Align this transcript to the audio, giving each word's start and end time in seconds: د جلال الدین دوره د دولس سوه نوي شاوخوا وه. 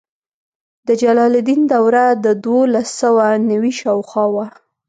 د 0.87 0.89
جلال 1.01 1.33
الدین 1.39 1.61
دوره 1.73 2.05
د 2.25 2.25
دولس 2.45 2.87
سوه 3.01 3.25
نوي 3.51 3.71
شاوخوا 3.81 4.25
وه. 4.33 4.45